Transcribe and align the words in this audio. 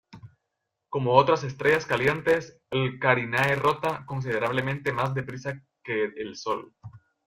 Como 0.89 1.13
otras 1.13 1.43
estrellas 1.43 1.85
calientes, 1.85 2.59
I 2.71 2.97
Carinae 2.97 3.53
rota 3.53 4.03
considerablemente 4.07 4.91
más 4.91 5.13
deprisa 5.13 5.61
que 5.83 6.05
el 6.17 6.35
Sol. 6.35 6.73